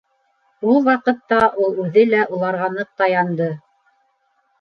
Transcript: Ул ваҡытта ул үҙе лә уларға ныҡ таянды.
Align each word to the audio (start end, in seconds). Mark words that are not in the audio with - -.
Ул 0.69 0.77
ваҡытта 0.85 1.41
ул 1.65 1.77
үҙе 1.83 2.05
лә 2.13 2.21
уларға 2.37 2.71
ныҡ 2.79 2.89
таянды. 3.03 3.51